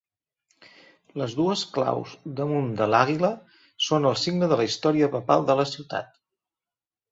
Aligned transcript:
Les 1.21 1.35
dues 1.39 1.61
claus 1.75 2.15
damunt 2.39 2.71
de 2.81 2.89
l'àguila 2.95 3.31
són 3.89 4.09
el 4.13 4.19
signe 4.25 4.51
de 4.55 4.59
la 4.63 4.67
història 4.73 5.13
papal 5.19 5.49
de 5.53 5.61
la 5.63 5.69
ciutat. 5.77 6.13